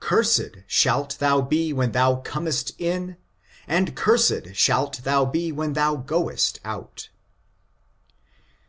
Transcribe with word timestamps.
Cursed 0.00 0.64
sbalt 0.66 1.16
thou 1.18 1.40
be 1.40 1.72
when 1.72 1.92
thou 1.92 2.16
comest 2.16 2.72
in, 2.76 3.16
and 3.68 3.94
cursed 3.94 4.52
shalt 4.56 5.04
thou 5.04 5.24
be 5.24 5.52
when 5.52 5.74
thou 5.74 5.94
goest 5.94 6.58
out.'' 6.64 7.08